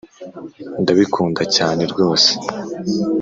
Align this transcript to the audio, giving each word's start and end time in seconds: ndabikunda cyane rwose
ndabikunda 0.81 1.43
cyane 1.55 1.81
rwose 1.91 2.29